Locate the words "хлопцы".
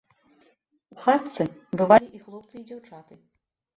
2.25-2.55